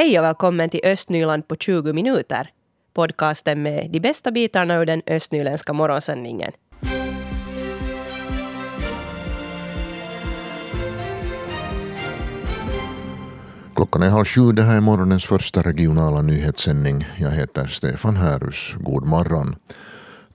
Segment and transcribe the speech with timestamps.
[0.00, 2.50] Hej och välkommen till Östnyland på 20 minuter.
[2.94, 6.52] Podcasten med de bästa bitarna ur den östnyländska morgonsändningen.
[13.74, 17.06] Klockan är halv sju, det här är morgonens första regionala nyhetssändning.
[17.18, 18.74] Jag heter Stefan Härus.
[18.78, 19.56] God morgon.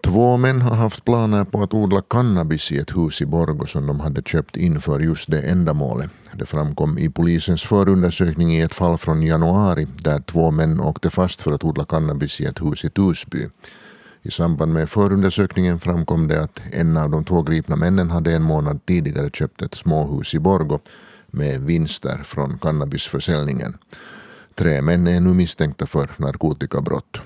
[0.06, 3.88] Två män har haft planer på att odla cannabis i ett hus i Borgå som
[3.88, 6.10] de hade köpt in för just det ändamålet.
[6.34, 11.42] Det framkom i polisens förundersökning i ett fall från januari där två män åkte fast
[11.42, 13.48] för att odla cannabis i ett hus i Tusby.
[14.22, 18.44] I samband med förundersökningen framkom det att en av de två gripna männen hade en
[18.44, 20.80] månad tidigare köpt ett småhus i Borgå
[21.28, 23.78] med vinster från cannabisförsäljningen.
[24.56, 27.22] Tre män är nu misstänkta för narkotikabrott.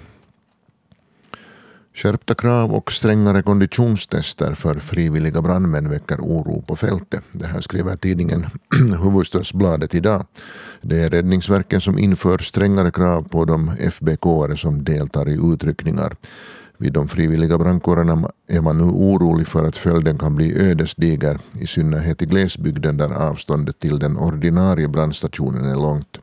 [2.02, 7.24] Skärpta krav och strängare konditionstester för frivilliga brandmän väcker oro på fältet.
[7.32, 8.46] Det här skriver tidningen
[9.00, 10.26] Hufvudstadsbladet idag.
[10.82, 14.26] Det är Räddningsverket som inför strängare krav på de FBK
[14.58, 16.16] som deltar i utryckningar.
[16.78, 21.68] Vid de frivilliga brandkårerna är man nu orolig för att följden kan bli ödesdiger, i
[21.68, 26.18] synnerhet i glesbygden där avståndet till den ordinarie brandstationen är långt.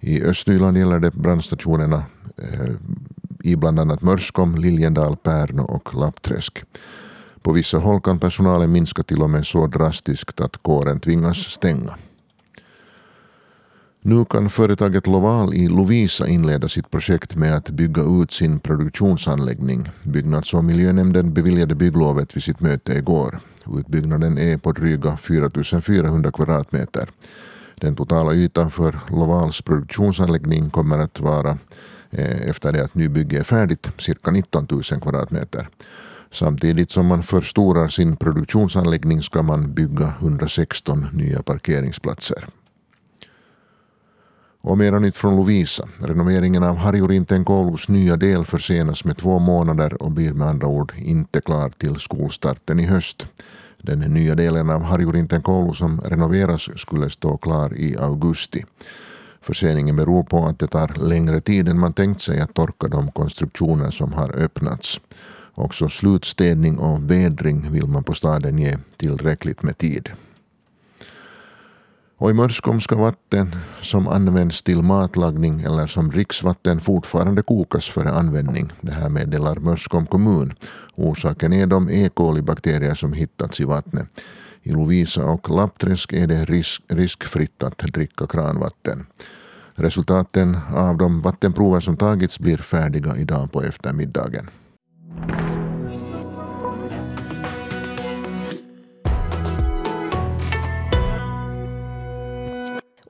[0.00, 2.02] I Östnyland gäller det brandstationerna
[2.36, 2.74] eh,
[3.44, 6.64] i bland annat Mörskom, Liljendal, Pärno och Lappträsk.
[7.42, 11.94] På vissa håll kan personalen minska till och med så drastiskt att kåren tvingas stänga.
[14.00, 19.90] Nu kan företaget Loval i Lovisa inleda sitt projekt med att bygga ut sin produktionsanläggning.
[20.02, 23.40] Byggnads och miljönämnden beviljade bygglovet vid sitt möte igår.
[23.78, 27.08] Utbyggnaden är på dryga 4400 kvadratmeter.
[27.84, 31.58] Den totala ytan för Lovals produktionsanläggning kommer att vara,
[32.10, 35.68] eh, efter det att nybygget är färdigt, cirka 19 000 kvadratmeter.
[36.32, 42.46] Samtidigt som man förstorar sin produktionsanläggning ska man bygga 116 nya parkeringsplatser.
[44.60, 45.88] Och mera nytt från Lovisa.
[45.98, 50.92] Renoveringen av Harju Rintenkoulus nya del försenas med två månader och blir med andra ord
[50.96, 53.26] inte klar till skolstarten i höst.
[53.86, 58.64] Den nya delen av Harjurinten-koulu som renoveras skulle stå klar i augusti.
[59.40, 63.10] Förseningen beror på att det tar längre tid än man tänkt sig att torka de
[63.10, 65.00] konstruktioner som har öppnats.
[65.54, 70.08] Också slutstädning och vädring vill man på staden ge tillräckligt med tid.
[72.16, 78.10] Och i Mörskom ska vatten som används till matlagning eller som dricksvatten fortfarande kokas före
[78.10, 78.72] användning.
[78.80, 80.54] Det här meddelar Mörskom kommun.
[80.94, 82.10] Orsaken är de E.
[82.14, 84.06] coli-bakterier som hittats i vattnet.
[84.62, 89.06] I Lovisa och Lappträsk är det risk, riskfritt att dricka kranvatten.
[89.74, 94.50] Resultaten av de vattenprover som tagits blir färdiga idag på eftermiddagen.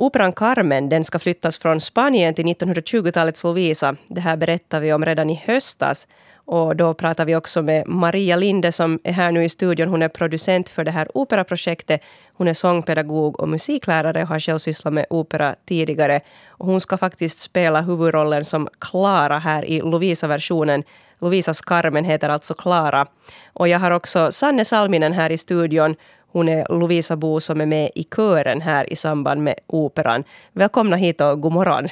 [0.05, 3.97] Operan Carmen den ska flyttas från Spanien till 1920-talets Lovisa.
[4.09, 6.07] Det här berättade vi om redan i höstas.
[6.35, 9.89] Och då pratar vi också med Maria Linde som är här nu i studion.
[9.89, 12.01] Hon är producent för det här operaprojektet.
[12.33, 16.21] Hon är sångpedagog och musiklärare och har själv sysslat med opera tidigare.
[16.49, 20.83] Och hon ska faktiskt spela huvudrollen som Klara här i Lovisa-versionen.
[21.19, 23.07] Lovisas Carmen heter alltså Klara.
[23.53, 25.97] Och jag har också Sanne Salminen här i studion.
[26.35, 30.25] Hon är Lovisa Bo som är med i kören här i samband med operan.
[30.53, 31.89] Välkomna hit och god morgon.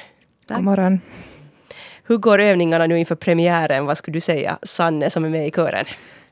[0.46, 0.56] Tack.
[0.56, 1.00] God morgon.
[2.04, 3.86] Hur går övningarna nu inför premiären?
[3.86, 5.84] Vad skulle du säga, Sanne som är med i kören?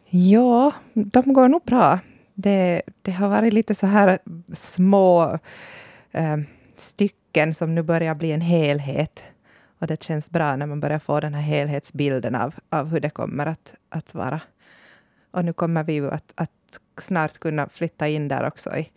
[0.09, 1.99] Ja, de går nog bra.
[2.35, 4.19] Det, det har varit lite så här
[4.53, 5.39] små
[6.13, 6.37] eh,
[6.77, 9.25] stycken som nu börjar bli en helhet.
[9.81, 13.11] Och det känns bra när man börjar få den här helhetsbilden av, av hur det
[13.11, 14.41] kommer att, att vara.
[15.31, 16.51] Och nu kommer vi ju att, att
[17.01, 18.91] snart kunna flytta in där också i,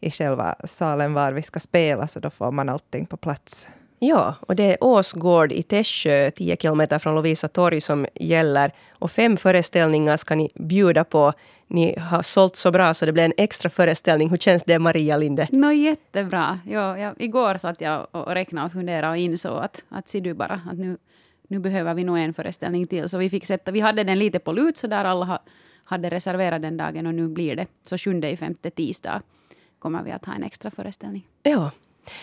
[0.00, 3.66] i själva salen var vi ska spela, så då får man allting på plats.
[4.04, 8.72] Ja, och det är Åsgård i Tässjö, 10 kilometer från Lovisa torg, som gäller.
[8.98, 11.32] Och fem föreställningar ska ni bjuda på.
[11.66, 14.30] Ni har sålt så bra så det blir en extra föreställning.
[14.30, 15.48] Hur känns det, Maria Linde?
[15.50, 16.60] No, jättebra.
[16.66, 20.34] Ja, jag, igår satt jag och räknade och funderade och insåg att, att ser du
[20.34, 20.96] bara, att nu,
[21.48, 23.08] nu behöver vi nog en föreställning till.
[23.08, 25.38] Så vi fick sätta, vi hade den lite på lut så där alla har
[25.92, 29.22] hade reserverat den dagen och nu blir det så sjunde i femte tisdag
[29.78, 31.26] kommer vi att ha en extra föreställning.
[31.42, 31.70] Ja.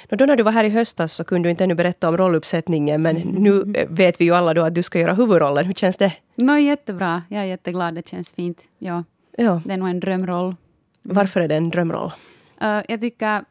[0.09, 3.01] Då när du var här i höstas så kunde du inte ännu berätta om rolluppsättningen
[3.01, 5.65] men nu eh, vet vi ju alla då att du ska göra huvudrollen.
[5.65, 6.13] Hur känns det?
[6.35, 7.23] No, jättebra.
[7.29, 7.95] Jag är jätteglad.
[7.95, 8.61] Det känns fint.
[8.79, 9.03] Ja.
[9.37, 9.61] Ja.
[9.65, 10.45] Det är nog en drömroll.
[10.45, 10.55] Mm.
[11.01, 12.11] Varför är det en drömroll?
[12.63, 13.45] Uh, jag tycker...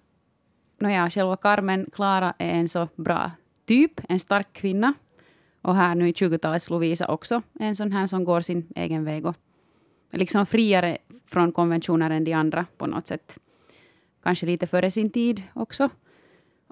[0.80, 3.30] No ja, själva Carmen, Klara, är en så bra
[3.66, 4.00] typ.
[4.08, 4.94] En stark kvinna.
[5.62, 7.42] Och här nu i 20-talets Lovisa också.
[7.60, 9.36] En sån här som går sin egen väg och
[10.10, 13.38] liksom friare från konventioner än de andra på något sätt.
[14.22, 15.88] Kanske lite före sin tid också.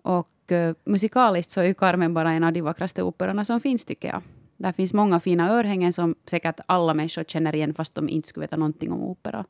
[0.02, 3.84] Och uh, musikaliskt så är ju Carmen bara en av de vackraste operorna som finns,
[3.84, 4.22] tycker jag.
[4.56, 8.44] Där finns många fina örhängen som säkert alla människor känner igen, fast de inte skulle
[8.44, 9.44] veta någonting om opera.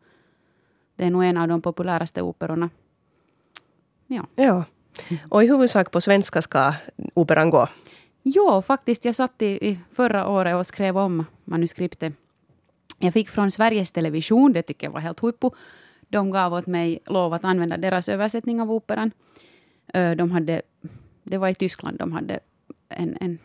[0.96, 2.70] Det är nog en av de populäraste operorna.
[4.06, 4.26] Ja.
[4.34, 4.64] ja.
[5.30, 6.74] Och i huvudsak på svenska ska
[7.14, 7.68] operan gå?
[8.22, 9.04] Jo, faktiskt.
[9.04, 12.14] Jag satt i, i förra året och skrev om manuskriptet.
[12.98, 15.50] Jag fick från Sveriges Television, det tycker jag var helt huippu.
[16.08, 19.10] De gav åt mig lov att använda deras översättning av operan.
[20.16, 20.62] De hade,
[21.22, 22.40] det var i Tyskland de hade
[22.88, 23.38] en, en,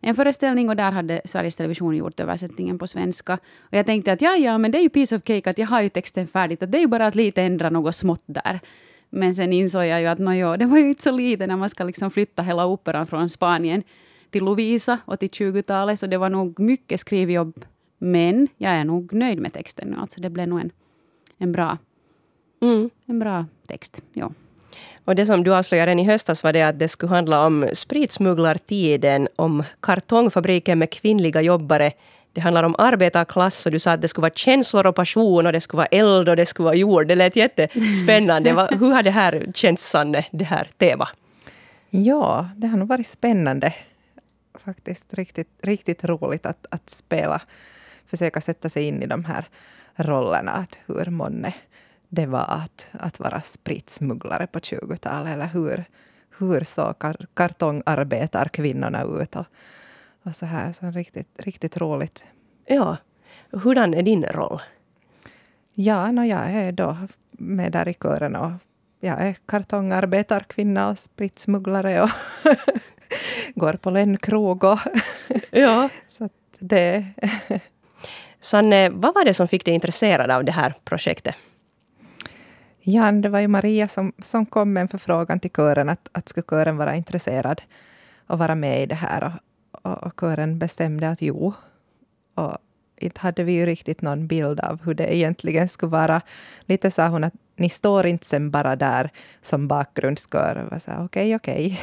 [0.00, 3.38] en föreställning och där hade Sveriges Television gjort översättningen på svenska.
[3.60, 5.66] Och jag tänkte att ja, ja, men det är ju piece of cake att jag
[5.66, 8.60] har ju texten färdigt, att det är ju bara att lite ändra något smått där.
[9.10, 11.56] Men sen insåg jag ju att no, jo, det var ju inte så lite när
[11.56, 13.82] man ska liksom flytta hela operan från Spanien
[14.30, 17.64] till Lovisa och till 20-talet, så det var nog mycket skrivjobb.
[18.04, 20.70] Men jag är nog nöjd med texten nu, alltså det blev nog en,
[21.38, 21.78] en, bra,
[22.62, 22.90] mm.
[23.06, 24.02] en bra text.
[24.12, 24.30] Ja.
[25.04, 29.28] Och det som du avslöjade i höstas var det att det skulle handla om spritsmugglartiden,
[29.36, 31.92] om kartongfabriken med kvinnliga jobbare.
[32.32, 35.52] Det handlar om arbetarklass och du sa att det skulle vara känslor och passion och
[35.52, 37.06] det skulle vara eld och det skulle vara jord.
[37.06, 38.50] Det lät jättespännande.
[38.80, 41.08] Hur har det här känts, Sanne, det här temat?
[41.90, 43.74] Ja, det har nog varit spännande.
[44.64, 47.40] Faktiskt riktigt, riktigt roligt att, att spela,
[48.12, 49.44] försöka sätta sig in i de här
[49.94, 50.52] rollerna.
[50.52, 51.54] Att hur månne
[52.08, 55.32] det var att, att vara spritsmugglare på 20-talet.
[55.32, 55.84] Eller hur,
[56.38, 59.36] hur såg kar kartongarbetarkvinnorna ut?
[59.36, 59.46] Och,
[60.22, 60.72] och så här.
[60.72, 62.24] Så riktigt, riktigt roligt.
[62.66, 62.96] Ja.
[63.50, 64.60] Hurdan är din roll?
[65.74, 66.96] Ja, no, jag är då
[67.30, 68.52] med där i kören och
[69.00, 72.10] jag är kartongarbetarkvinna och spritsmugglare och
[73.54, 74.64] går på en krog.
[74.64, 74.78] Och
[75.50, 75.88] ja.
[76.08, 76.28] så
[76.58, 77.04] det...
[78.42, 81.34] Sanne, vad var det som fick dig intresserad av det här projektet?
[82.80, 86.28] Ja, det var ju Maria som, som kom med en förfrågan till kören att, att
[86.28, 87.62] skulle kören vara intresserad
[88.26, 89.24] och vara med i det här.
[89.72, 91.52] Och, och, och kören bestämde att jo.
[92.34, 92.56] Och
[92.96, 96.20] inte hade vi ju riktigt någon bild av hur det egentligen skulle vara.
[96.60, 99.10] Lite sa hon att ni står inte sen bara där
[99.42, 100.80] som bakgrundskör.
[100.98, 101.80] Okej, okej.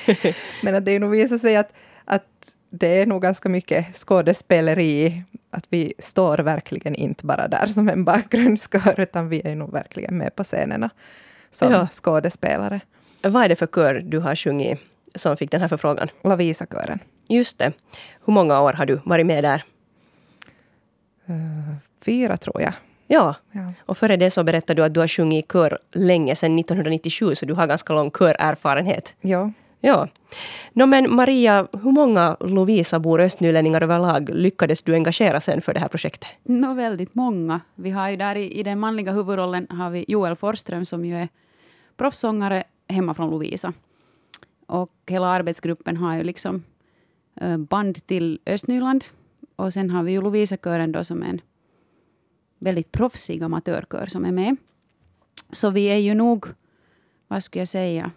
[0.62, 1.72] Men att det nog visar sig att,
[2.04, 5.22] att det är nog ganska mycket skådespeleri.
[5.50, 10.18] Att vi står verkligen inte bara där som en bakgrundskör, utan vi är nog verkligen
[10.18, 10.90] med på scenerna
[11.50, 11.88] som ja.
[11.92, 12.80] skådespelare.
[13.22, 14.80] Vad är det för kör du har sjungit
[15.14, 16.08] som fick den här förfrågan?
[16.22, 16.98] Lovisa-kören.
[17.28, 17.72] Just det.
[18.24, 19.64] Hur många år har du varit med där?
[21.30, 21.74] Uh,
[22.04, 22.72] fyra, tror jag.
[23.06, 23.34] Ja.
[23.52, 23.72] ja.
[23.86, 27.34] Och före det så berättade du att du har sjungit i kör länge, sedan 1997,
[27.34, 29.14] så du har ganska lång körerfarenhet.
[29.20, 29.52] Ja.
[29.84, 30.08] Ja.
[30.72, 35.88] No, men Maria, hur många Lovisa-bor östnylänningar överlag lyckades du engagera sen för det här
[35.88, 36.28] projektet?
[36.42, 37.60] No, väldigt många.
[37.74, 41.16] Vi har ju där i, i den manliga huvudrollen har vi Joel Forström som ju
[41.16, 41.28] är
[41.96, 43.72] proffsångare hemma från Lovisa.
[44.66, 46.62] Och hela arbetsgruppen har ju liksom
[47.40, 49.04] eh, band till Östnyland.
[49.56, 51.40] Och sen har vi ju Lovisa-kören då som är en
[52.58, 54.56] väldigt proffsig amatörkör som är med.
[55.52, 56.46] Så vi är ju nog,
[57.28, 58.10] vad skulle jag säga,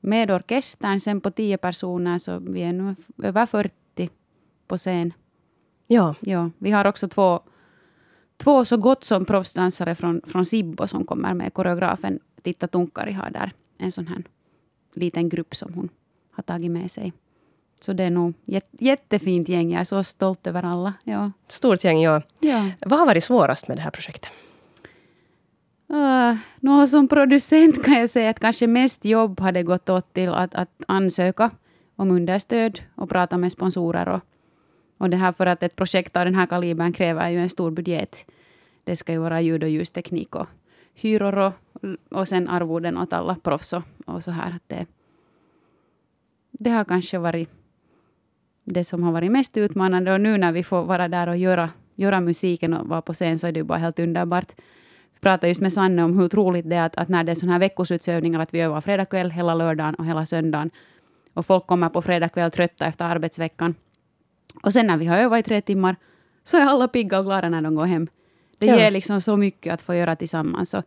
[0.00, 4.10] med orkestern sen på tio personer så vi är nu över 40
[4.66, 5.12] på scen.
[5.86, 6.14] Ja.
[6.20, 6.50] ja.
[6.58, 7.40] Vi har också två,
[8.36, 11.54] två så gott som proffsdansare från, från Sibbo som kommer med.
[11.54, 14.22] Koreografen Titta Tunkari har där en sån här
[14.94, 15.88] liten grupp som hon
[16.30, 17.12] har tagit med sig.
[17.80, 19.72] Så det är nog ett jättefint gäng.
[19.72, 20.94] Jag är så stolt över alla.
[21.04, 21.32] Ja.
[21.48, 22.22] Stort gäng, ja.
[22.40, 22.70] ja.
[22.80, 24.30] Vad har varit svårast med det här projektet?
[25.90, 30.28] Uh, no, som producent kan jag säga att kanske mest jobb hade gått åt till
[30.28, 31.50] att, att ansöka
[31.96, 34.08] om understöd och prata med sponsorer.
[34.08, 34.20] Och,
[34.98, 37.70] och det här för att ett projekt av den här kalibern kräver ju en stor
[37.70, 38.26] budget.
[38.84, 40.46] Det ska ju vara ljud och ljusteknik och
[40.94, 41.52] hyror och,
[42.10, 44.50] och sen arvoden åt alla proffs och, och så här.
[44.56, 44.86] Att det,
[46.50, 47.50] det har kanske varit
[48.64, 50.12] det som har varit mest utmanande.
[50.12, 53.38] Och nu när vi får vara där och göra, göra musiken och vara på scen
[53.38, 54.52] så är det ju bara helt underbart
[55.20, 57.52] pratade just med Sanne om hur otroligt det är att, att när det är sådana
[57.52, 60.70] här veckoslutsövningar, att vi övar fredag kväll hela lördagen och hela söndagen.
[61.34, 63.74] Och folk kommer på fredag kväll trötta efter arbetsveckan.
[64.62, 65.96] Och sen när vi har övat i tre timmar
[66.44, 68.08] så är alla pigga och glada när de går hem.
[68.58, 68.78] Det ja.
[68.78, 70.74] ger liksom så mycket att få göra tillsammans.
[70.74, 70.84] Och,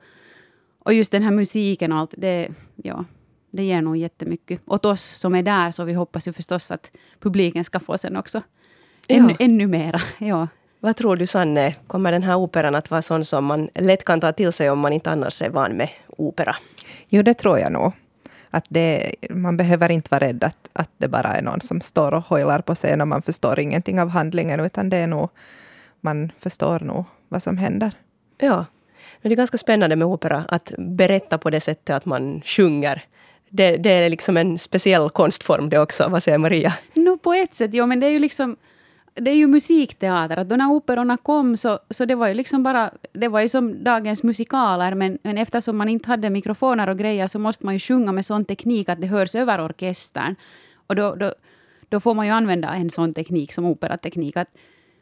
[0.79, 3.05] och just den här musiken och allt, det, ja,
[3.51, 4.61] det ger nog jättemycket.
[4.65, 8.17] Åt oss som är där, så vi hoppas ju förstås att publiken ska få sen
[8.17, 8.41] också.
[9.07, 9.45] Ännu, ja.
[9.45, 10.01] ännu mera.
[10.17, 10.47] Ja.
[10.83, 14.19] Vad tror du Sanne, kommer den här operan att vara sån som man lätt kan
[14.19, 16.55] ta till sig om man inte annars är van med opera?
[17.09, 17.91] Jo, det tror jag nog.
[18.49, 22.13] Att det, man behöver inte vara rädd att, att det bara är någon som står
[22.13, 25.29] och hojlar på scen och man förstår ingenting av handlingen, utan det är nog,
[26.01, 27.91] man förstår nog vad som händer.
[28.37, 28.65] Ja.
[29.21, 33.03] Det är ganska spännande med opera, att berätta på det sättet att man sjunger
[33.49, 36.07] det, det är liksom en speciell konstform det också.
[36.09, 36.73] Vad säger Maria?
[36.93, 38.57] No, på ett sätt, ja, men det är ju liksom
[39.15, 40.37] det är ju musikteater.
[40.37, 42.91] Att då när operorna kom så, så det var ju liksom bara...
[43.13, 47.27] Det var ju som dagens musikaler, men, men eftersom man inte hade mikrofoner och grejer
[47.27, 50.35] så måste man ju sjunga med sån teknik att det hörs över orkestern.
[50.87, 51.33] Och då, då,
[51.89, 54.37] då får man ju använda en sån teknik som operateknik.
[54.37, 54.49] Att,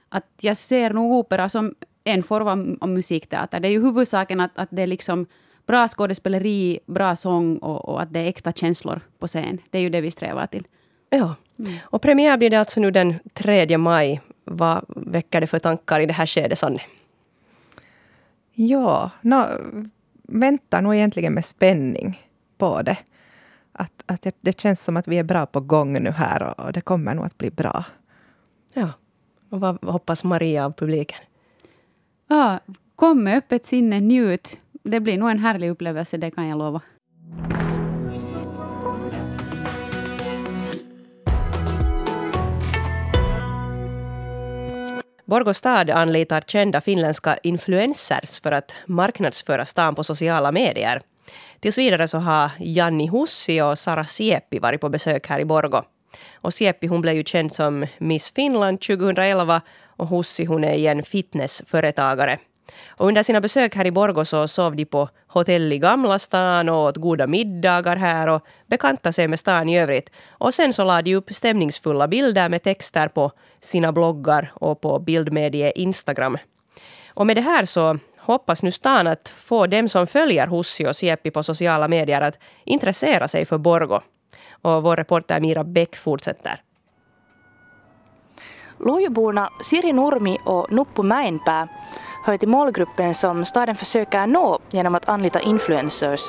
[0.10, 3.60] att jag ser nog opera som en form av, musikteater.
[3.60, 5.26] Det är ju huvudsaken att, att det är liksom
[5.66, 9.58] bra skådespeleri, bra sång och, och, att det är äkta känslor på scen.
[9.70, 10.68] Det är ju det vi strävar till.
[11.10, 11.36] Ja.
[11.62, 11.78] Mm.
[11.84, 14.22] Och premiär blir det alltså nu den 3 maj.
[14.44, 16.82] Vad väcker det för tankar i det här skedet, Sanne?
[18.54, 19.46] Ja, no,
[20.24, 22.22] väntar nog egentligen med spänning
[22.58, 22.98] på det.
[23.72, 26.66] Att, att det, det, känns som att vi är bra på gång nu här och,
[26.66, 27.86] och det kommer nog att bli bra.
[28.74, 28.90] Ja.
[29.50, 31.18] Och vad hoppas Maria av publiken?
[32.28, 32.60] Ja,
[32.96, 34.60] kom med öppet sinne, njut.
[34.84, 36.82] Det blir nog en härlig upplevelse, det kan jag lova.
[45.32, 51.02] Borgå stad anlitar kända finländska influencers för att marknadsföra stan på sociala medier.
[51.60, 55.84] Tills vidare så har Janni Hussi och Sara Sieppi varit på besök här i Borgå.
[56.34, 59.62] Och Sieppi hon blev ju känd som Miss Finland 2011
[59.98, 62.40] och Hussi hon är igen fitnessföretagare.
[62.88, 66.70] Och under sina besök här i Borgå så sov de på hotell i Gamla stan
[66.70, 70.10] och åt goda middagar här och bekantade sig med stan i övrigt.
[70.30, 75.00] Och sen så lade de upp stämningsfulla bilder med texter på sina bloggar och på
[75.00, 76.38] bildmedie Instagram.
[77.14, 80.96] Och med det här så hoppas nu stan att få dem som följer Hussi och
[80.96, 84.02] Sieppi på sociala medier att intressera sig för Borgå.
[84.62, 86.62] Och vår reporter Mira Bäck fortsätter.
[88.86, 91.68] Lojoborna Siri Nurmi och Nuppu Mäenpää
[92.24, 96.22] hör till målgruppen som staden försöker nå genom att anlita influencers.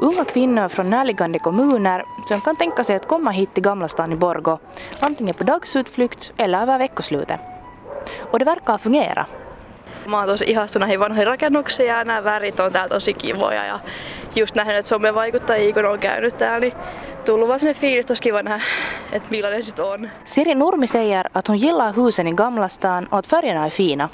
[0.00, 4.12] Unga kvinnor från närliggande kommuner som kan tänka sig att komma hit till Gamla stan
[4.12, 4.58] i Borgo,
[5.00, 7.40] antingen på dagsutflykt eller över veckoslutet.
[8.30, 9.26] Och det verkar fungera.
[10.06, 13.80] Mä oon tosi ihastunut näihin vanhoihin rakennuksiin ja nämä värit on täällä tosi kivoja ja
[14.36, 16.72] just nähnyt, että somevaikuttajia kun on käynyt täällä, niin
[17.24, 18.64] tullut vaan sellainen fiilis, että kiva nähdä,
[19.12, 20.10] että millainen sit on.
[20.24, 24.08] Siri Nurmi säger att hon gillar husen i Gamla stan och att färgerna är fina.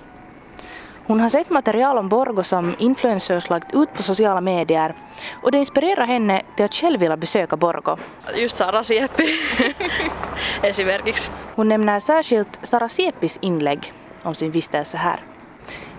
[1.11, 4.95] Hon har sett material om Borgo som influencers lagt ut på sociala medier
[5.43, 7.97] och det inspirerar henne till att själv vilja besöka Borgo.
[8.37, 9.29] Just Sara Sieppi
[10.63, 11.31] esimerkiksi.
[11.55, 15.21] Hon nämner särskilt Sara Sieppis inlägg om sin vistelse här.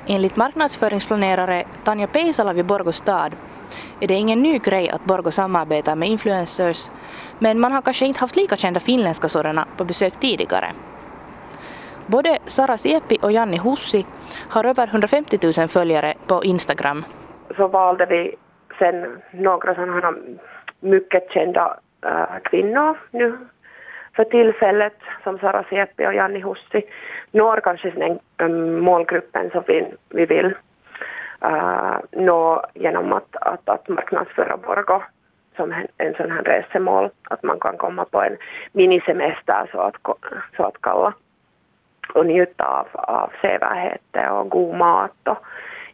[0.07, 3.35] Enligt marknadsföringsplanerare Tanja Peisala vid Borgå stad
[3.99, 6.89] är det ingen ny grej att Borgå samarbetar med influencers
[7.39, 10.73] men man har kanske inte haft lika kända finländska sådana på besök tidigare.
[12.11, 14.05] Både Sara Siepi och Janni Hussi
[14.49, 17.03] har över 150 000 följare på Instagram.
[17.57, 18.35] Så valde vi
[18.79, 20.13] sen några sådana
[20.79, 23.37] mycket kända äh, kvinnor nu
[24.15, 26.81] för tillfället som Sara Siepi och Janni Hussi
[27.31, 30.53] når kanske den målgruppen som vi, vi vill
[31.45, 35.03] uh, nå genom att, att, att marknadsföra Borgå
[35.55, 38.37] som en, en sån här resemål, att man kan komma på en
[38.71, 39.95] minisemester så att,
[40.57, 41.13] så att kalla
[42.13, 45.37] och njuta av, av sevärdheter och god mat och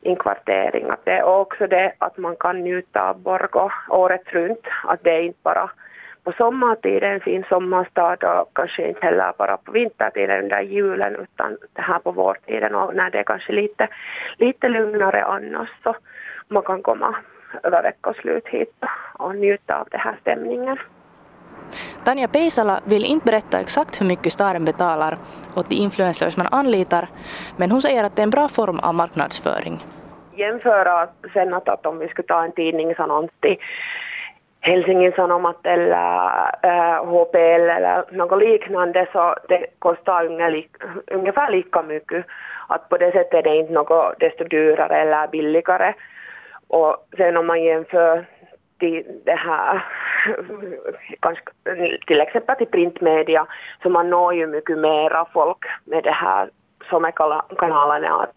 [0.01, 0.89] inkvartering.
[0.89, 5.11] Att det är också det att man kan njuta av Borgå året runt, att det
[5.11, 5.69] är inte bara
[6.23, 11.57] på sommartid en fin sommarstad och kanske inte heller bara på vintertiden under julen utan
[11.73, 13.87] det här på vårtiden och när det är kanske lite,
[14.37, 15.95] lite lugnare annars så
[16.47, 17.15] man kan komma
[17.63, 18.83] över veckoslut hit
[19.13, 20.77] och njuta av den här stämningen.
[22.03, 25.17] Tanja Peisala vill inte berätta exakt hur mycket staden betalar
[25.55, 27.07] åt de influencers man anlitar,
[27.57, 29.79] men hon säger att det är en bra form av marknadsföring.
[30.35, 33.57] Jämföra sen att, att om vi skulle ta en tidningsannons till
[34.61, 35.93] Helsingin Sanomat eller
[36.63, 40.25] äh, HPL eller något liknande så det kostar
[41.11, 42.25] ungefär lika mycket.
[42.67, 45.93] Att på det sättet är det inte något desto dyrare eller billigare.
[46.67, 48.25] Och sen om man jämför
[48.79, 49.85] till det här,
[52.07, 53.45] till exempel till printmedia,
[53.83, 56.49] så man når ju mycket mera folk med det här
[56.89, 58.27] somekanalerna.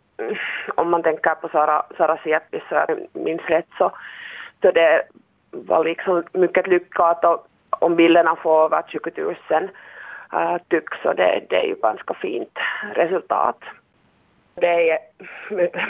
[0.75, 3.93] Om man tänker på Sara, Sara Sieppi, så minns rätt så,
[4.63, 5.03] så det
[5.51, 9.35] var liksom mycket lyckat och om bilderna får över 20 000
[10.35, 12.59] uh, tyck så det, det är ju ganska fint
[12.95, 13.59] resultat.
[14.55, 14.99] Det är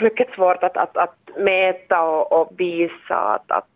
[0.01, 3.67] mycket svårt att, att, att mäta och, och visa att, att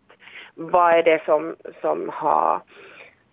[0.56, 2.60] vad är det som, som har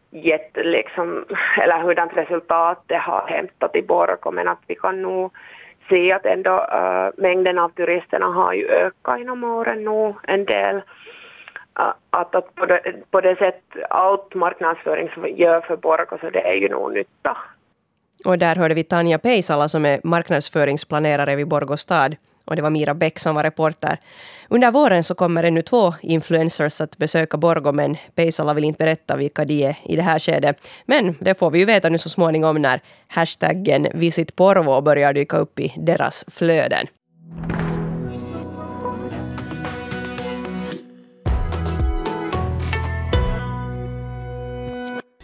[0.10, 1.25] gett liksom,
[1.62, 5.32] eller hurdant resultat det har hämtat i Borgå men att vi kan nog
[5.89, 10.75] se att ändå uh, mängden av turisterna har ju ökat inom åren nu en del
[11.80, 16.48] äh, att, att på, det, på det sätt allt marknadsföring gör för Borgå så det
[16.48, 17.38] är ju nog nytta.
[18.25, 22.15] Och där hörde vi Tanja Peisala som är marknadsföringsplanerare vid Borgå stad.
[22.46, 24.00] Och det var Mira Bäck som var reporter.
[24.50, 29.16] Under våren så kommer ännu två influencers att besöka Borgå, men Peisala vill inte berätta
[29.16, 30.58] vilka de är i det här skedet.
[30.86, 35.38] Men det får vi ju veta nu så småningom när hashtaggen Visit Porvo börjar dyka
[35.38, 36.88] upp i deras flöden.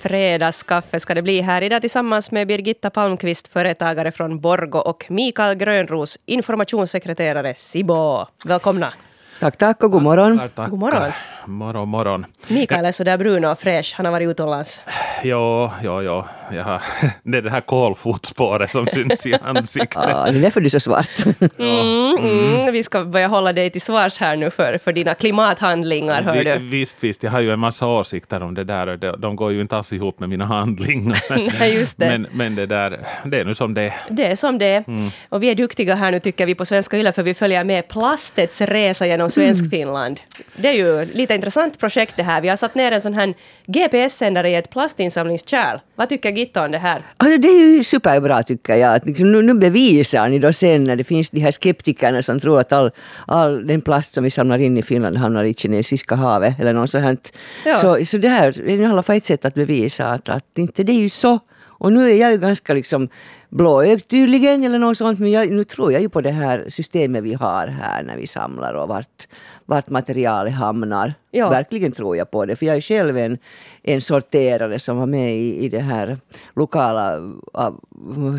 [0.02, 5.56] Fredagskaffe ska det bli här idag tillsammans med Birgitta Palmqvist, företagare från Borgo och Mikael
[5.56, 8.26] Grönros, informationssekreterare Sibo.
[8.46, 8.94] Välkomna!
[9.40, 10.38] Tack, tack och god morgon.
[10.38, 10.70] Tack, tack.
[10.70, 11.12] God morgon.
[11.46, 12.26] Morgon, morgon.
[12.48, 13.94] Mikael är så där brun och fräsch.
[13.98, 14.84] Han har varit utomlands.
[15.24, 16.24] Jo, jo, jo.
[16.52, 16.82] Jag har,
[17.24, 20.04] det är det här kolfotspåret som syns i ansiktet.
[20.10, 21.10] Ja, det är därför du är så svart.
[21.60, 22.74] Mm, mm.
[22.74, 26.44] Vi ska börja hålla dig till svars här nu för, för dina klimathandlingar, hör Vi-
[26.44, 26.58] du.
[26.58, 27.24] Visst, visst.
[27.24, 29.78] Jag har ju en massa åsikter om det där och de, de går ju inte
[29.78, 31.22] alls ihop med mina handlingar.
[31.60, 32.06] Nej, just det.
[32.06, 33.94] Men, men det där, det är nu som det är.
[34.10, 34.84] Det är som det är.
[34.88, 35.10] Mm.
[35.30, 37.88] Och vi är duktiga här nu tycker vi på Svenska Yle för vi följer med
[37.88, 40.20] Plastets resa genom Svenskfinland.
[40.56, 42.42] Det är ju ett lite intressant projekt det här.
[42.42, 43.34] Vi har satt ner en sån här
[43.66, 45.80] GPS-sändare i ett plastinsamlingskärl.
[45.96, 47.02] Vad tycker Gitta om det här?
[47.18, 48.96] Alltså, det är ju superbra tycker jag.
[48.96, 52.40] Att liksom, nu, nu bevisar ni då sen när det finns de här skeptikerna som
[52.40, 52.92] tror att all,
[53.28, 56.90] all den plast som vi samlar in i Finland hamnar i kinesiska havet eller något
[56.90, 57.34] sånt.
[57.66, 57.78] Ja.
[57.78, 60.84] Så, så det här är i alla fall ett sätt att bevisa att, att inte
[60.84, 61.40] det är ju så.
[61.80, 63.10] Och nu är jag ju ganska liksom
[63.50, 67.24] blåögd tydligen eller något sånt men jag, nu tror jag ju på det här systemet
[67.24, 69.28] vi har här när vi samlar och vart,
[69.66, 71.14] vart materialet hamnar.
[71.32, 71.50] Ja.
[71.50, 73.38] Verkligen tror jag på det för jag är själv en,
[73.84, 76.18] en sorterare som var med i, i det här
[76.56, 77.80] lokala av,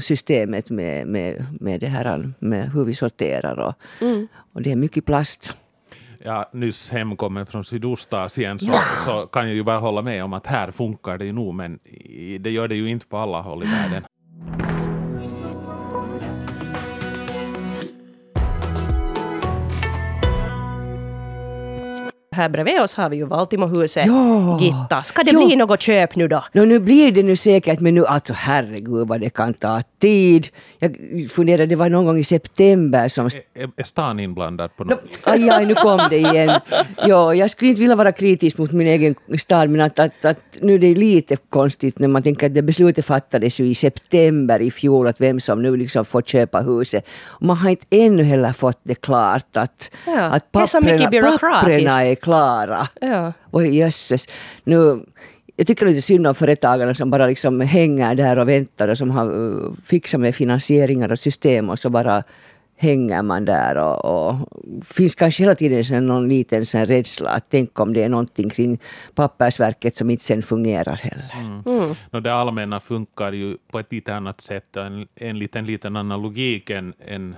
[0.02, 3.75] systemet med, med, med det här med hur vi sorterar och,
[4.52, 5.55] och det är mycket plast.
[6.24, 8.72] Jag nyss hemkommen från Sydostasien så,
[9.04, 11.78] så kan jag ju bara hålla med om att här funkar det ju nog men
[12.40, 14.04] det gör det ju inte på alla håll i världen.
[22.37, 24.07] Här bredvid oss har vi ju Valtimohuset.
[24.07, 24.59] Ja.
[24.61, 25.47] Gitta, ska det Ja.
[25.47, 26.45] bli något köp nu då?
[26.53, 30.49] Nå, nu blir det nu säkert, men nu alltså herregud vad det kan ta tid.
[30.79, 30.97] Jag
[31.31, 33.27] funderade, det var någon gång i september som...
[33.27, 35.21] Är, är stan inblandad på något vis?
[35.27, 36.51] Aj, aj, nu kom det igen.
[37.07, 40.40] Ja, jag skulle inte vilja vara kritisk mot min egen stad, men att, att, att
[40.61, 44.61] nu är det lite konstigt när man tänker att det beslutet fattades ju i september
[44.61, 47.07] i fjol, att vem som nu liksom får köpa huset.
[47.27, 50.81] Och man har inte ännu heller fått det klart att, Ja, att det är så
[50.81, 51.61] mycket papperna, byråkratiskt.
[51.88, 52.30] papperna är klara.
[53.01, 53.33] Ja.
[53.51, 54.27] Oj jösses.
[54.64, 55.05] Nu,
[55.57, 59.11] jag tycker lite synd om företagarna som bara liksom hänger där och väntar och som
[59.11, 62.23] har uh, fixat med finansieringar och system och så bara
[62.77, 64.37] hänger man där och, och
[64.85, 68.51] finns kanske hela tiden sen någon liten sen rädsla att tänk om det är någonting
[68.51, 68.79] kring
[69.14, 71.31] pappersverket som inte sen fungerar heller.
[71.66, 71.95] Mm.
[72.11, 76.23] No, det allmänna funkar ju på ett lite annat sätt, en, en liten, liten annan
[76.23, 77.37] logik än, än,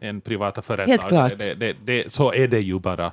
[0.00, 0.88] än privata företag.
[0.88, 1.38] Helt klart.
[1.38, 3.12] Det, det, det, så är det ju bara.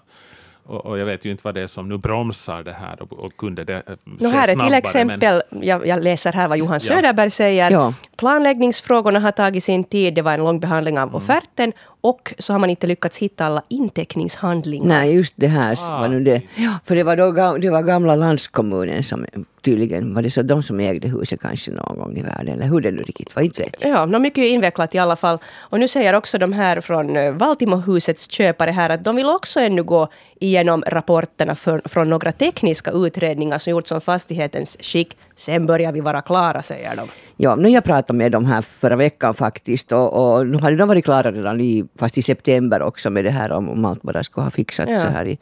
[0.70, 3.14] Och, och jag vet ju inte vad det är som nu bromsar det här och,
[3.14, 6.74] och kunde det eh, No, här är till exempel, jag, jag läser här vad Johan
[6.74, 6.80] Ja.
[6.80, 7.72] Söderberg säger.
[7.72, 7.94] Ja.
[8.18, 11.10] Planläggningsfrågorna har tagit sin tid, det var en lång behandling Mm.
[11.10, 14.88] av offerten och så har man inte lyckats hitta alla inteckningshandlingar.
[14.88, 16.42] Nej, just det här Ah, var nu det.
[16.56, 19.26] Ja, för det var, då, det var gamla landskommunen som
[19.62, 22.48] tydligen var det så de som ägde huset kanske någon gång i världen.
[22.54, 23.84] Eller hur det nu riktigt var, inte vet.
[23.84, 25.38] Ja, no, mycket invecklat i alla fall.
[25.60, 29.60] Och nu säger också de här från eh, Valtimohusets köpare här att de vill också
[29.60, 30.08] ännu gå
[30.40, 35.18] igenom rapporterna för, från några tekniska utredningar som gjorts om fastighetens skick.
[35.36, 37.08] Sen börjar vi vara klara, säger de.
[37.38, 40.88] Ja, nu jag pratade med dem här förra veckan faktiskt och, och nu hade de
[40.88, 44.24] varit klara redan i, fast i september också med det här om, om allt bara
[44.24, 44.98] skulle ha fixats Ja.
[44.98, 45.38] så här i,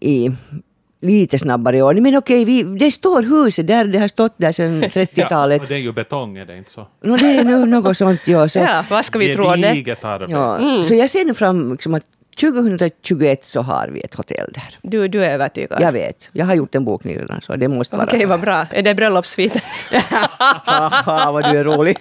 [0.00, 0.30] i
[1.02, 2.02] lite snabbare ordning.
[2.02, 5.60] Men okej, vi, det står huset där, det har stått där sedan Ja, 30-talet.
[5.62, 6.86] och det är ju betong, är det inte så?
[7.04, 8.48] Nå, det är nu något sånt, ja.
[8.48, 9.96] Så, Ja, vad ska vi tro om det?
[10.28, 10.84] Ja.
[10.84, 12.04] så jag ser nu fram liksom att
[12.36, 14.78] 2021 så har vi ett hotell där.
[14.82, 15.82] Du, du är övertygad?
[15.82, 18.06] Jag vet, jag har gjort en bokning redan så det måste vara...
[18.06, 18.66] Okej, vad bra.
[18.70, 19.60] Är det bröllopssviten?
[20.64, 21.98] Haha, vad du är rolig.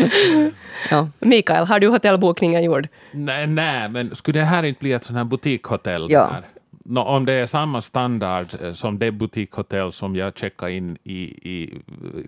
[0.90, 1.08] ja.
[1.18, 2.88] Mikael, har du hotellbokningen gjord?
[3.12, 6.06] Nej, nej, men skulle det här inte bli ett sånt här butikhotell?
[6.10, 6.30] Ja.
[6.32, 6.44] Där?
[6.88, 11.22] Nå, om det är samma standard eh, som det butikhotell som jag checkade in i,
[11.22, 11.82] i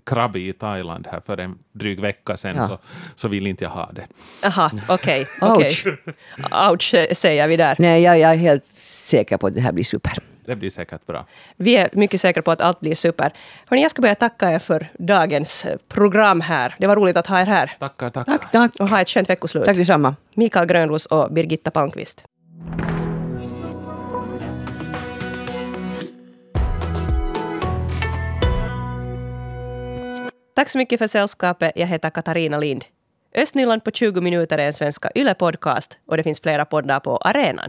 [0.05, 2.67] Krabi i Thailand här för en dryg vecka sedan, Ja.
[2.67, 2.77] så,
[3.15, 4.07] så vill inte jag ha det.
[4.47, 5.27] Aha, okej.
[5.41, 5.65] okej.
[5.65, 5.85] Ouch.
[6.71, 7.75] Ouch, eh, säger vi där.
[7.79, 10.13] Nej, jag, jag är helt säker på att det här blir super.
[10.45, 11.25] Det blir säkert bra.
[11.57, 13.31] Vi är mycket säkra på att allt blir super.
[13.65, 16.75] Hörrni, jag ska börja tacka er för dagens eh, program här.
[16.79, 17.71] Det var roligt att ha er här.
[17.79, 18.31] Tackar, tackar.
[18.37, 18.75] Tack, tack.
[18.79, 19.65] Och ha ett skönt veckoslut.
[19.65, 20.15] Tack detsamma.
[20.33, 22.23] Mikael Grönros och Birgitta Palmqvist.
[30.59, 31.71] Tack så mycket för sällskapet.
[31.75, 32.85] Jag heter Katarina Lind.
[33.35, 37.67] Östnyland på 20 minuter är en svenska YLE-podcast och det finns flera poddar på arenan.